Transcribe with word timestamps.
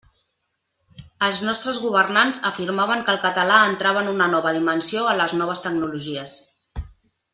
Els 1.27 1.41
nostres 1.49 1.81
governants 1.83 2.41
afirmaven 2.51 3.05
que 3.09 3.13
el 3.15 3.21
català 3.27 3.59
entrava 3.75 4.03
en 4.07 4.09
una 4.15 4.31
nova 4.35 4.55
dimensió 4.57 5.05
en 5.13 5.21
les 5.23 5.37
noves 5.43 5.63
tecnologies. 5.67 6.41